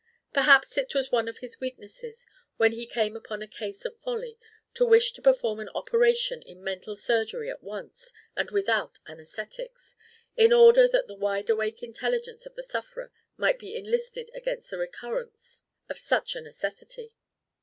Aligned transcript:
Perhaps 0.33 0.79
it 0.79 0.95
was 0.95 1.11
one 1.11 1.27
of 1.27 1.37
his 1.45 1.59
weaknesses, 1.59 2.25
when 2.57 2.71
he 2.71 2.87
came 2.87 3.15
upon 3.15 3.43
a 3.43 3.47
case 3.47 3.85
of 3.85 3.99
folly, 3.99 4.35
to 4.73 4.83
wish 4.83 5.11
to 5.11 5.21
perform 5.21 5.59
an 5.59 5.69
operation 5.75 6.41
in 6.41 6.63
mental 6.63 6.95
surgery 6.95 7.51
at 7.51 7.61
once 7.61 8.11
and 8.35 8.49
without 8.49 8.97
anæsthetics, 9.07 9.93
in 10.35 10.51
order 10.51 10.87
that 10.87 11.05
the 11.05 11.13
wide 11.13 11.51
awake 11.51 11.83
intelligence 11.83 12.47
of 12.47 12.55
the 12.55 12.63
sufferer 12.63 13.11
might 13.37 13.59
be 13.59 13.75
enlisted 13.75 14.31
against 14.33 14.71
the 14.71 14.79
recurrence 14.79 15.61
of 15.87 15.99
such 15.99 16.35
a 16.35 16.41
necessity. 16.41 17.13